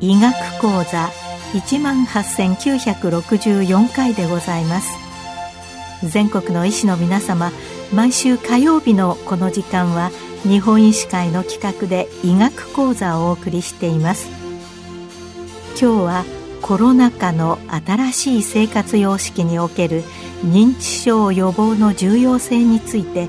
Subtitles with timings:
[0.00, 1.10] 医学講座
[1.54, 4.88] 一万八千九百六十四回でございます。
[6.02, 7.52] 全国の医師の皆様
[7.94, 10.10] 毎週火曜日のこの時間は
[10.44, 14.28] 日本医師会の企画で医学講座をお送りしています。
[15.80, 16.24] 今日は
[16.60, 20.02] コロナ禍の新しい生活様式における
[20.44, 23.28] 認知症予防の重要性について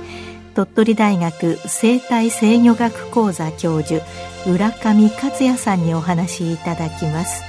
[0.56, 4.06] 鳥取大学生態制御学講座教授
[4.48, 7.44] 浦上克也さんにお話しいただきます。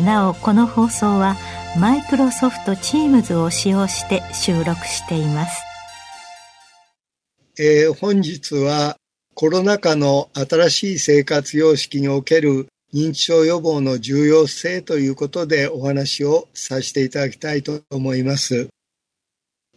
[0.00, 1.36] なおこの放送は
[1.78, 5.62] マイクロソフトチームズを使用して収録しています、
[7.56, 8.96] えー、本日は
[9.34, 18.68] コロナ禍の新しい生活様式における認知症予防の重要性ということでお話をさせていただきたいと思います。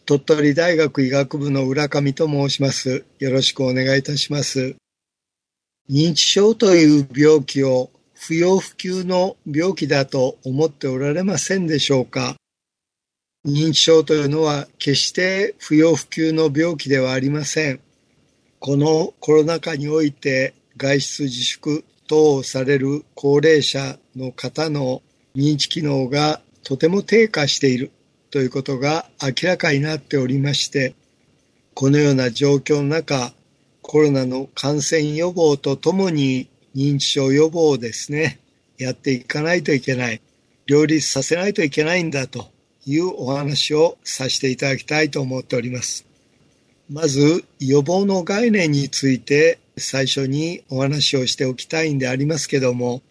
[0.08, 3.06] 鳥取大学医学部の浦上と申します。
[3.20, 4.76] よろしくお願いいたします。
[5.88, 12.38] 認知症という病気を不要不急の病気だと思っておられませんでしょうか？
[13.48, 17.80] 認知症というのは決して不要不急の病気ではありません。
[18.60, 25.02] このコロナ禍において外出自粛等をされる高齢者の方の
[25.34, 27.92] 認知機能がとても低下している
[28.32, 30.94] ということが明らかになっておりまして、
[31.74, 33.32] このような状況の中、
[33.82, 38.42] コロナの感染予防とともに認知症予防をですね、
[38.78, 40.20] やっていかないといけない、
[40.66, 42.52] 両立させないといけないんだと
[42.88, 46.06] いうお話をさせていただきたいと思っております。
[46.90, 53.02] まず、予防の概念について最初にお話をしておきたいんでありますけども、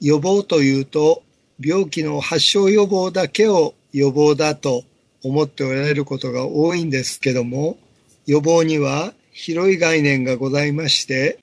[0.00, 1.24] 予防というと、
[1.58, 4.84] 病気の発症予防だけを予防だと
[5.24, 7.78] 思っておられることが多いんですけども、
[8.26, 11.40] 予防には広い概念がございまして、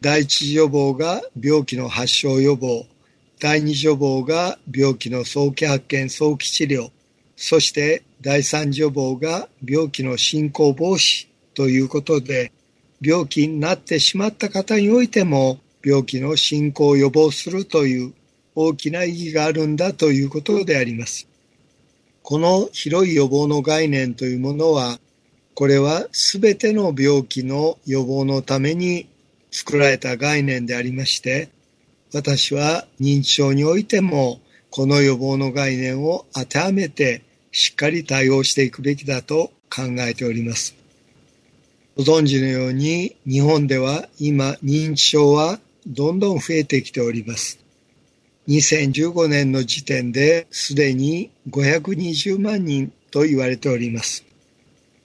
[0.00, 2.86] 第一次予防が病気の発症予防、
[3.40, 6.90] 第二次予防が病気の早期発見、早期治療、
[7.36, 12.50] そして第三次予防が病気の進行防止ということで、
[13.00, 18.14] 病気になってしまった方においても病気の進行を予防するという
[18.54, 21.28] 大きな意義があるんだということであります。
[22.22, 24.98] この広い予防の概念というものは
[25.54, 29.08] これはすべての病気の予防のために
[29.50, 31.50] 作られた概念でありまして、
[32.12, 37.22] 私は認知症においてもこの予防の概念を当てはめて
[37.56, 40.76] しっかり対応していくべきだと考えております。
[41.96, 47.58] ご存知のように日本では今認知症はどんどん増えてきております。
[48.48, 54.22] 2015年の時点ですでに520万人と言われております。
[54.22, 54.28] こ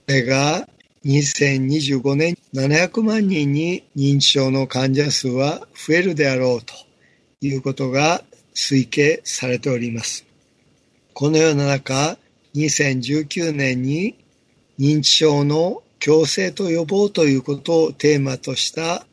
[0.08, 0.68] れが
[1.06, 6.74] 2025年700万人に認知症の患者数は増えるであろうと
[7.40, 8.22] いうことが
[8.54, 10.26] 推計されております。
[11.14, 12.18] このような中、
[12.54, 14.16] 2019年に
[14.78, 19.06] 認知症の強制と予防ということをテーマとした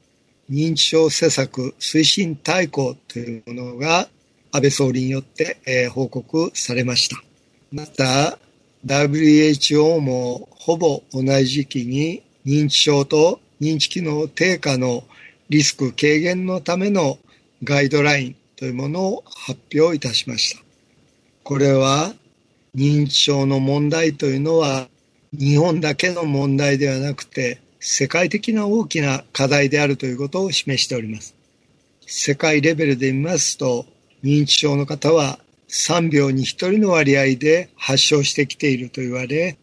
[0.50, 4.10] 認知症施策推進大綱というものが
[4.52, 7.22] 安倍総理によって、報告されました。
[7.72, 8.40] また、
[8.86, 15.04] WHO もほぼ同じ時期に認知症と認知機能低下の
[15.50, 17.20] リスク軽減のための
[17.64, 20.64] ガイドラインというものを発表いたしました。
[21.44, 22.14] これは
[22.76, 24.88] 認知症の問題というのは
[25.34, 31.36] 日本だけの問題ではなくて世界的な大きな課題であるということを示しております。
[32.06, 33.86] 世界レベルで見ますと
[34.24, 39.58] 認知症の方は3秒に1人の割合で発症してきていると言われ、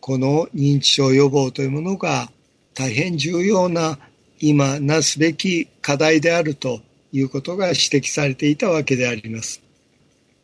[0.00, 2.30] この認知症予防というものが
[2.74, 3.98] 大変重要な
[4.40, 6.80] 今なすべき課題であると
[7.12, 9.60] いうことが指摘されていたわけであります。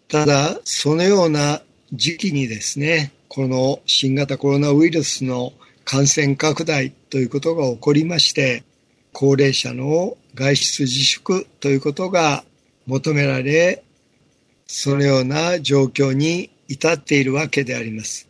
[0.09, 1.63] ただ、そのような
[1.97, 5.53] 時期にですね、この新型コロナウイルスの
[5.85, 8.65] 感染拡大ということが起こりまして、
[9.13, 12.45] 高齢者の外出自粛ということが
[12.87, 13.83] 求められ、
[14.67, 18.29] そのような状況に至っているわけであります。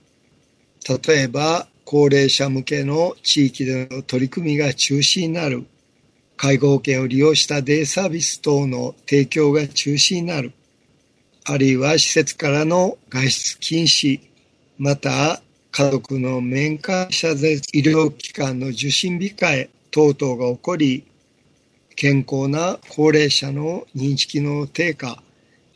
[1.06, 5.64] 例えば、高齢者向けの地域での取り組みが中止になる、
[6.36, 10.52] 介護保険を利用したデイサービス等の提供が中止になる、
[11.48, 14.20] あるいは施設からの外出禁止、
[14.78, 15.40] また
[15.70, 21.04] 家族の面会者で医療機関の受診控え等々が起こり、
[21.94, 25.22] 健康な高齢者の認知機能低下、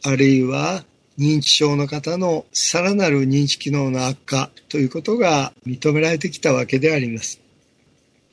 [0.02, 0.84] あるいは
[1.16, 7.40] 認知症の方のさらなる認知機能の悪化ということが認められてきたわけであります。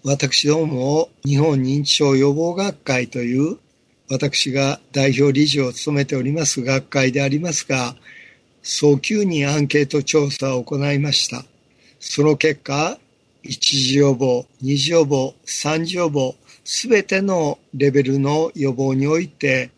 [0.03, 3.59] 私ども日本認知症予防学会という
[4.09, 7.95] 私が代表理事を務めております学会でありますが、
[8.63, 11.45] 早急にアンケート調査を行いました。
[12.00, 12.98] その結果、
[13.44, 19.71] 一次予防、二次予防、三次予防、すべてのレベルの予防において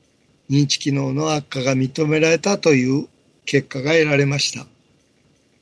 [0.50, 3.08] 認知機能の悪化が認められたという
[3.46, 4.66] 結果が得られました。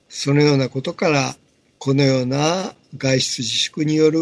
[0.09, 1.35] そのようなことから、
[1.79, 4.19] このような外出自粛による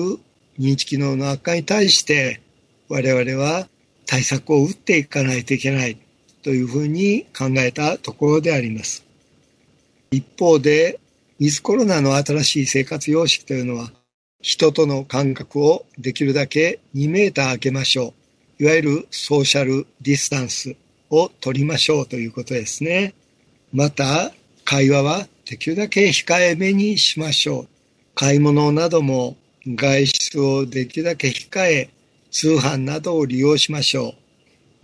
[0.60, 2.42] 認知機能の悪化に対して
[2.90, 3.68] 我々は
[4.06, 5.98] 対策を打っていかないといけない
[6.44, 9.04] というふうに考えたところであります。
[10.12, 11.00] 一方で、
[11.40, 13.92] ウィズコロナの新しい生活様式というのは
[14.42, 18.14] 人との間隔をできるだけ2メーター空けましょ
[18.60, 18.64] う。
[18.64, 20.76] いわゆるソーシャルディスタンス
[21.10, 23.16] を取りましょうということですね。
[23.74, 24.32] また、
[24.64, 27.68] 会話はできるだけ控えめにしましょう。
[28.14, 29.36] 買い物なども
[29.68, 31.90] 外出をできるだけ控え、
[32.36, 34.14] 通販などを利用しましょう。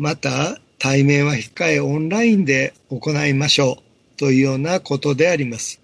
[0.02, 3.80] また、対面は控えオンラインで行いましょ
[4.16, 5.82] うというようなことであります。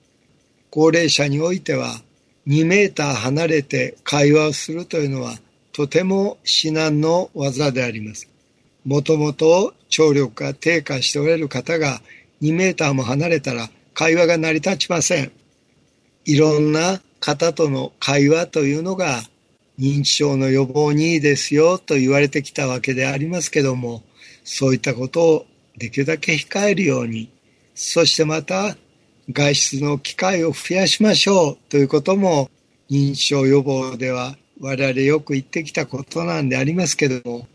[0.69, 1.99] 高齢者においては
[2.47, 5.35] 2メーター離れて会話をするというのは
[5.73, 8.29] とても至難の技であります。
[8.85, 12.01] もともと聴力が低下しておられる方が
[12.41, 15.33] 2メーターも離れたら会話が成り立ちません。
[16.23, 19.21] いろんな方との会話というのが
[19.79, 24.03] 認知症の予防にいいですよと言われてきたわけでありますけども、
[24.43, 25.45] そういったことを
[25.77, 27.29] できるだけ控えるように、
[27.75, 28.75] そしてまた
[29.31, 32.49] 外出の機会を増やしましょうということも
[32.89, 37.47] 認知症予防では我々よく言ってきたことなんでありますけども、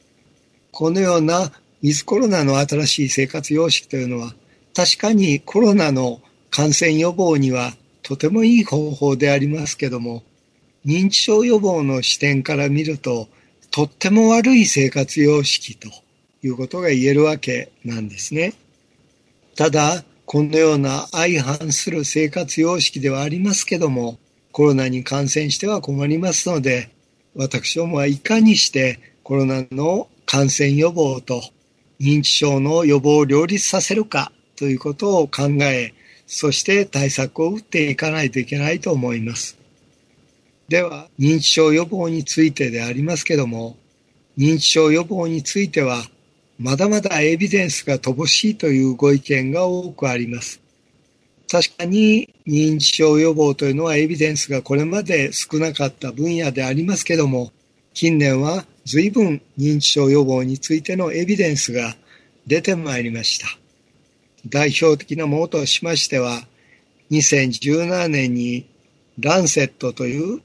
[0.70, 4.34] このようなウィズコロナの新しい生活様式というのは
[4.74, 6.20] 確かにコロナの
[6.50, 7.72] 感染予防には
[8.02, 10.22] とてもいい方法でありますけども、
[10.84, 13.28] 認知症予防の視点から見ると、
[13.70, 15.88] とっても悪い生活様式と
[16.42, 18.54] いうことが言えるわけなんですね。
[19.54, 24.18] ただ、このような相反する生活様式ではありますけども、
[24.50, 26.90] コロナに感染しては困りますので、
[27.34, 31.42] 私どもはいかにしてコロナの感染予防と
[32.00, 35.94] 認知症の予防を両立させるかということを考え、
[36.26, 39.61] そして対策を打っていかないといけないと思います。
[40.72, 43.76] では、認知症予防についてでありますけども、
[44.38, 46.02] 認知症予防については
[46.58, 50.62] まだまだエビデンスが乏しいというご意見が多くあります。
[51.50, 57.52] 確かに認知症予防というのはエビデンスがこれまで少なかった分野でありますけども、
[57.92, 61.94] 近年は随分認知症予防についてのエビデンスが
[62.46, 63.46] 出てまいりました。
[64.48, 66.46] 代表的なものとしましては、
[67.10, 68.64] 2017年に
[69.18, 70.40] ランセットという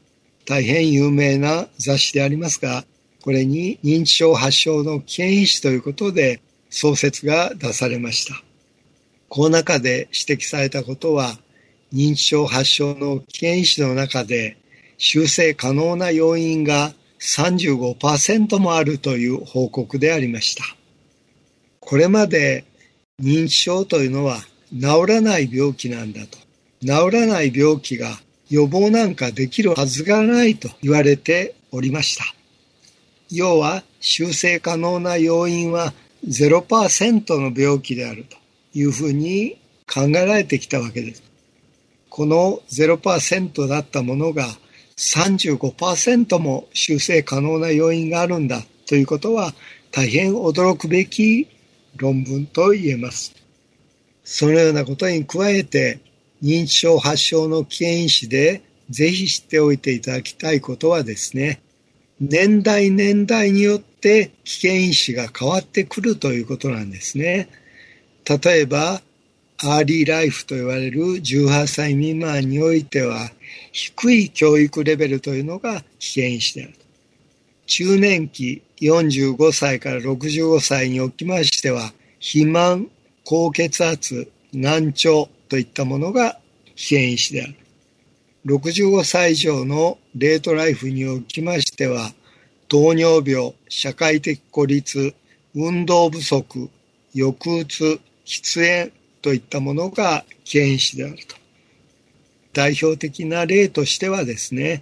[0.48, 2.86] 大変有名な雑誌でありますが、
[3.22, 6.40] これに認知症発症の危険因子ということで
[6.70, 8.42] 創設が出されました。
[9.28, 11.38] この中で指摘されたことは、
[11.94, 14.56] 認知症発症の危険因子の中で
[14.98, 20.64] 修正可能な要因が35%もあるという報告でありました。
[21.82, 22.64] これまで
[23.22, 24.40] 認知症というのは
[24.72, 26.38] 治らない病気なんだと。
[26.82, 28.18] 治らない病気が
[28.50, 32.24] 予防なんかできるはずがないと言われておりました。
[33.30, 35.94] 要は修正可能な要因は
[36.26, 38.38] 0%の病気であると
[38.74, 39.58] いうふうに
[39.92, 41.24] 考えられてきたわけです。
[42.10, 44.48] この0%だったものが
[44.98, 49.54] 35%も修正可能な要因があるんだということは
[49.92, 51.48] 大変驚くべき
[51.98, 53.36] 論文と言えます。
[54.24, 56.00] そのようなことに加えて
[56.44, 61.62] 認知症発症の危険因子でぜひ知っておいていただきたいことはですね
[62.20, 67.48] 年代年代によって危険因子が変わってくるということなんですね。
[68.26, 69.02] 例えば、
[69.60, 73.30] アーリーライフと言われる18歳未満においては、
[73.72, 76.74] 低い教育レベルというのが危険因子である。
[77.68, 82.90] 中年期45歳から65歳におきましては、肥満、
[83.26, 86.40] 高血圧、難聴といったものが
[86.76, 87.56] 危険因子である。
[88.46, 92.14] 65歳以上のレートライフにおきましては、
[92.70, 95.14] 糖尿病、社会的孤立、
[95.54, 96.70] 運動不足、
[97.14, 101.36] 抑うつ、喫煙といったものが危険因子であると。
[102.54, 104.82] 代表的な例としてはですね、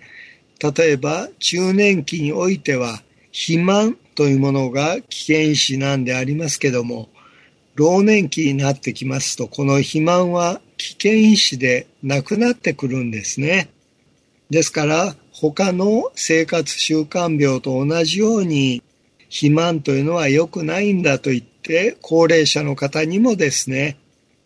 [0.60, 7.10] 例えば中年期においては肥満というものが危険因子なんでありますけども、
[7.76, 13.70] 老年期になってきますと、この肥満は危険因子でなくなってくるんですね。
[14.50, 18.82] ですから、他の生活習慣病と同じように、
[19.28, 23.98] 肥満というのは良くないんだと言って、高齢者の方にもですね、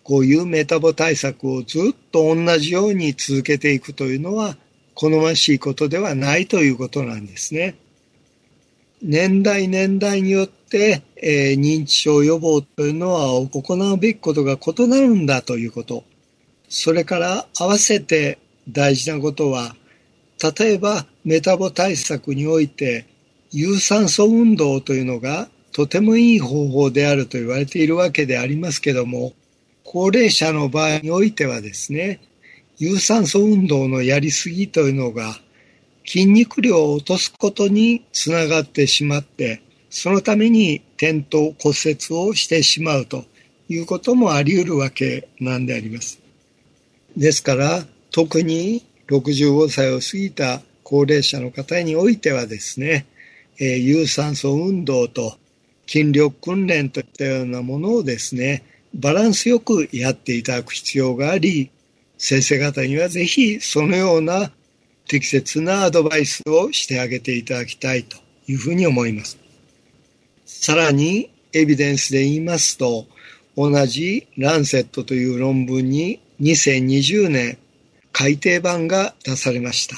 [0.04, 4.58] こういうメタボ対策をずっと同じように続けていくというのは、
[4.96, 7.76] 好ましいことではないということなんですね。
[9.02, 16.04] 年代年代によって、えー、認知症予防というのは行うべきことが異なるんだということ。
[16.68, 19.76] それから合わせて大事なことは、
[20.58, 23.06] 例えばメタボ対策において
[23.52, 29.34] 有酸素運動というのがとてもいい方法であると言われているわけでありますけども、
[29.84, 32.20] 高齢者の場合においてはですね、
[32.78, 35.40] 有酸素運動のやりすぎというのが
[36.10, 39.62] 筋肉量を落とすことにつながってしまって、
[39.92, 43.26] そのために転倒骨折をしてしまうと
[43.70, 46.20] いうこともあり得るわけなんであります。
[47.16, 53.06] ですから、特に65歳を過ぎた高齢者の方においてはですね、
[53.60, 55.38] えー、有酸素運動と
[55.86, 58.64] 筋力訓練といったようなものをですね、
[58.96, 61.70] バランスよくやっていただく必要があり、
[62.18, 64.52] 先生方にはぜひそのような
[65.10, 69.40] 適切なアドバイスをしてあげていただきたいというふうに思います。
[70.46, 73.08] さらにエビデンスで言いますと、
[73.58, 77.58] 同じランセットという論文に2020年
[78.12, 79.96] 改訂版が出されました。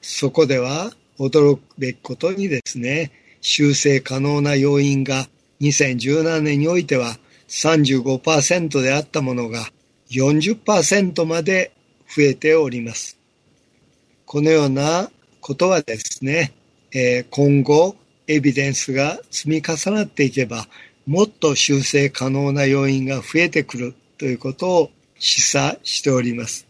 [0.00, 5.28] そこでは驚くべきことにですね、修正可能な要因が
[5.60, 7.16] 2017年においては
[7.48, 9.68] 35%であったものが
[10.10, 11.70] 40%まで
[12.08, 13.21] 増えております。
[14.32, 15.10] このような
[15.42, 16.54] ことはですね、
[16.90, 17.96] え今後
[18.26, 20.68] エビデンスが積み重なっていけば、
[21.06, 26.66] もっと修正可能な要因が増えてくるということを示唆しております。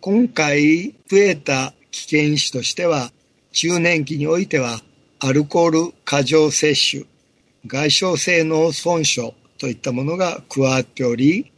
[0.00, 3.12] 今回増えた危険因子としては、
[3.52, 4.80] 中年期においては
[5.18, 7.06] アルコール過剰摂取、
[7.66, 11.52] 外傷性脳損傷といったものが加わっており、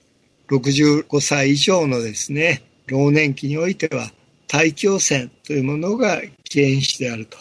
[0.48, 4.10] 65歳以上のですね、老年期においては
[4.52, 7.38] 大気汚染というものが危険子であると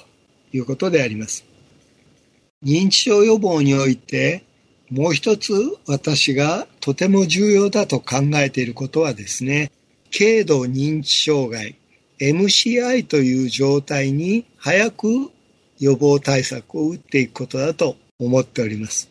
[0.54, 1.44] いうことであります。
[2.64, 4.46] 認知症予防において
[4.90, 5.52] もう一つ
[5.88, 9.72] 私がとても重要だと考えていることはですね、
[10.18, 11.76] 軽度認知障害
[12.20, 15.08] MCI という状態に早く
[15.80, 19.10] 予防対策を打っていくことだと思っております。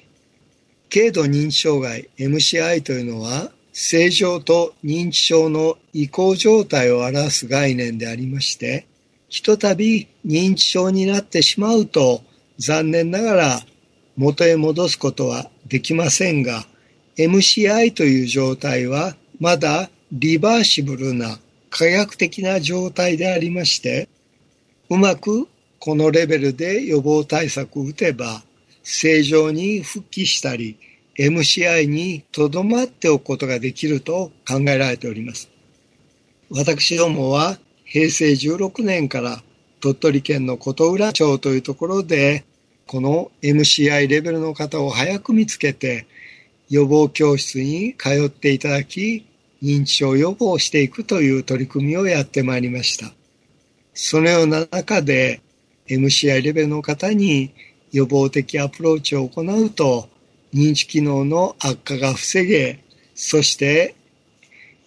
[0.91, 8.87] 軽度認知障害 MCI というのは正常と認知症の移行状態を表す概念でありまして、
[9.29, 12.23] ひとたび認知症になってしまうと
[12.59, 13.61] 残念ながら
[14.17, 16.65] 元へ戻すことはできませんが、
[17.17, 21.39] MCI という状態はまだリバーシブルな
[21.71, 24.09] 科学的な状態でありまして、
[24.89, 25.47] うまく
[25.79, 28.43] このレベルで予防対策を打てば
[28.83, 30.77] 正常に復帰したり、
[31.19, 35.51] MCI にとどまっておくことができると考えられております。
[36.51, 39.43] 私どもは平成16年から
[39.81, 42.45] 鳥取県の琴浦町というところで
[42.87, 46.07] この MCI レベルの方を早く見つけて
[46.69, 49.27] 予防教室に通っていただき
[49.63, 53.13] 認知症予防していくという取り組みをやってまいりました。
[53.95, 55.41] そのような中で
[55.89, 57.53] MCI レベルの方に
[57.93, 60.09] 予防的アプローチを行うと
[60.53, 62.81] 認知機能の悪化が防げ、
[63.15, 63.95] そして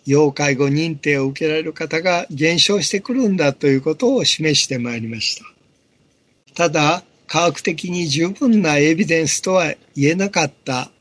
[0.05, 5.45] 要介護認定を受けられる方が減少してくるんだということを示してまいりました。
[6.55, 10.91] ただ、科学的に十分なエビデンスとは言えなかった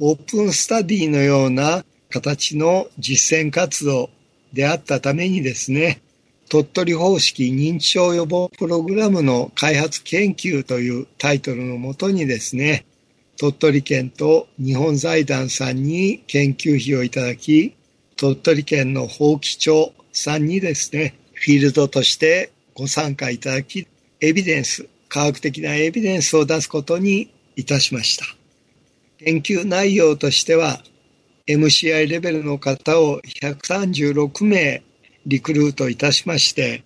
[0.00, 4.10] オープンスタディのような形の実践活動
[4.52, 6.00] であったためにですね、
[6.48, 12.84] 鳥取方式認知症予防プログラムの開発研究というタイトルのもとにですね、
[13.38, 17.76] 鳥取県と日本財団さんに研究費をいただき、
[18.16, 23.86] 鳥取県の法規庁さんにですね、フィールドとしてご参加いただき、
[24.20, 28.24] エビデンス、科学的なエビデンスを出すことにいたしました。
[29.18, 30.82] 研究内容としては、
[31.46, 34.82] MCI レベルの方を136名
[35.26, 36.82] リクルートいたしまして、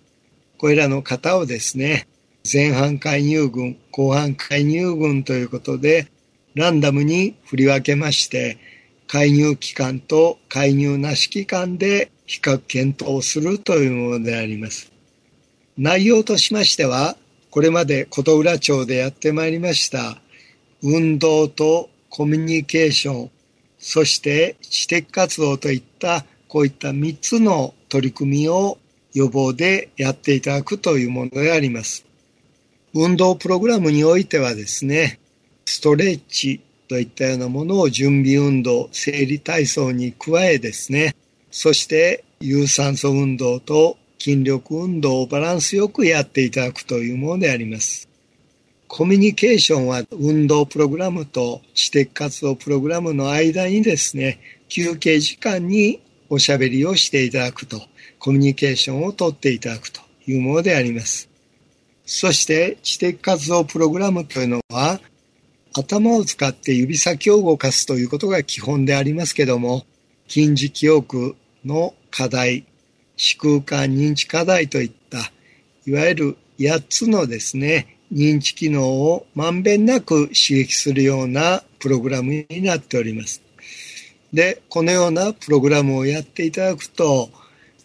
[0.59, 2.07] これらの方をですね、
[2.51, 6.12] 前半介入群、後半介入群ということで、
[6.55, 8.57] ランダムに振り分けまして、
[9.07, 14.91] 介入期間と介入なし期間で比較検討するというものであります。
[15.77, 17.17] 内容としましては、
[17.49, 20.19] これまで琴浦町でやってまいりました
[20.81, 23.31] 運動とコミュニケーション、
[23.79, 28.77] そして知的活動といったこういった3つの取り組みを
[29.13, 32.05] 予防でやっていただくというものであります。
[32.93, 35.19] 運動プログラムにおいてはですね、
[35.65, 41.15] ストレッチといったようなものを準備運動、生理体操に加えですね、
[41.51, 48.07] そして有酸素運動と筋力運動をバランスよくやっていただくというものであります。
[48.87, 54.39] コミュニケーションは運動プログラムと知的活動プログラムの間にですね、
[54.69, 57.81] 休憩時間におしゃべりをしていただくと、
[58.19, 61.27] コミュニケーションをとっていただくというものであります。
[62.05, 64.99] そして知的活動プログラムというのは
[65.73, 69.85] 頭を使って指先を動かすということが基本でありますけども、
[70.27, 72.65] 近似記憶の課題、
[73.17, 75.31] 視空間認知課題といった、
[75.85, 83.41] いわゆる8つのですね、認知機能をまんべんなく刺激するようなプログラムになっております。
[84.31, 87.29] で、このようなプログラムをやっていただくと、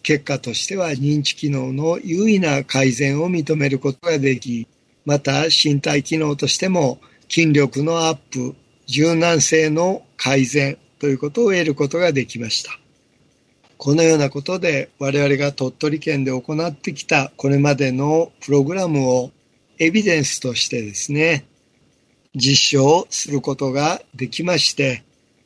[0.03, 4.67] 結果としては認知機能の優位な改善を認めることができ、
[5.05, 6.99] また身体機能としても
[7.29, 8.55] 筋力のアップ、
[8.87, 12.71] 柔軟性の改善ということを得ることができました。
[13.77, 19.31] このようなことで我々が鳥取県で行ってきたこれまでのプログラムを
[19.77, 21.45] エビデンスとしてですね、
[22.35, 25.03] 実証することができまして、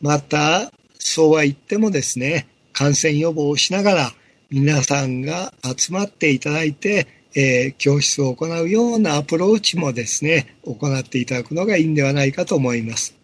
[0.00, 4.12] また、そうは言ってもですね、感染予防をしながら
[4.50, 13.14] 皆さんが集まっていただいて、えー、教室を行うようなアプローチもですね、行っていただくのがいいんではないかと思います。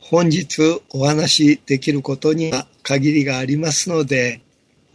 [0.00, 4.40] 本日お話しできることには限りがありますので、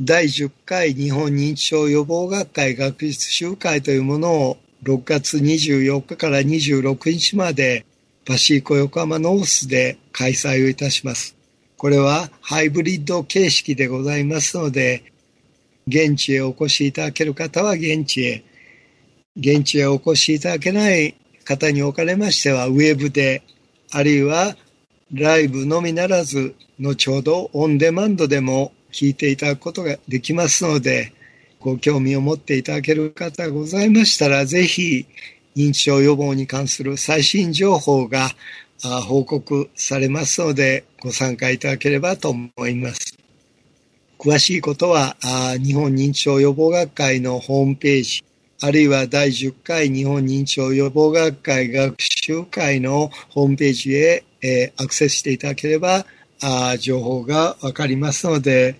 [0.02, 7.86] 第10回日本認知症予防学会学術集会というものを6月24日から26日まで
[8.26, 11.39] パシーコ横浜ノースで開催をいたします。
[11.80, 15.02] これはハイブリッド形式でございますので、
[15.88, 18.44] 現地へお越しいただける方は現地へ、
[19.38, 21.16] 現地へお越しいただけない
[21.46, 23.44] 方におかれましては、ウェブで、
[23.92, 24.58] あるいは
[25.14, 31.14] ライブのみならず、後ほどオンデマンドでも聞いていただくことができますので、
[31.62, 35.06] ご興味を持っていただける方がございましたら、ぜひ
[35.56, 38.32] 認知症予防に関する最新情報が
[38.82, 43.18] 報告されますので、ご参加いただければと思います。
[44.18, 45.16] 詳しいことは、
[45.64, 48.24] 日本認知症予防学会のホームページ、
[48.62, 56.06] あるいは第10回日本認知症予防学会学習会のホームページへ、えアクセスしていただければ、
[56.80, 58.76] 情報がわかりますので、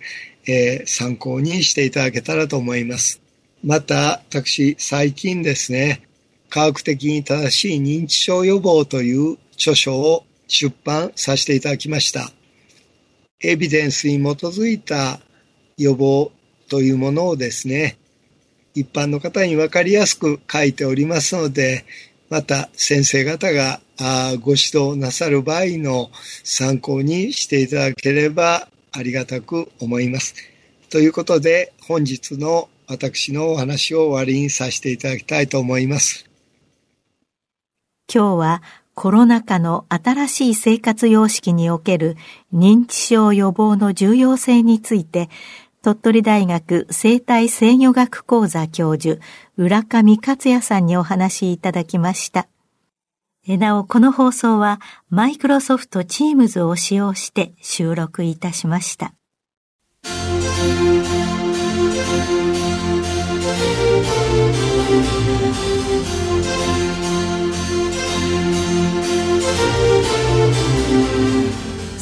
[0.46, 3.22] え参考にしていただけたらと思います。
[3.64, 6.02] また、私、最近ですね、
[6.50, 12.32] 科学的に正しい認知症予防という著書を出版させていただきました。
[13.42, 15.20] エビデンスに基づいた
[15.78, 16.32] 予防
[16.70, 17.98] というものをですね、
[18.74, 21.86] 一般の方に分かりやすく書いておりますので、
[22.30, 23.82] また先生方が
[24.42, 26.10] ご指導なさる場合の
[26.44, 30.36] 参考にしていただければありがたく思います。
[30.90, 36.26] ということで本日の私のお話を終わりにさせていただきたいと思います。
[38.12, 42.18] 今日はコロナ禍の新しい生活様式における
[42.54, 45.30] 認知症予防の重要性について
[45.82, 49.22] 鳥取大学生態制御学講座教授、
[49.56, 52.50] 浦上克也さんにお話しいただきました。
[53.48, 59.14] なお、この放送はマイクロソフト Teams を使用して収録いたしました。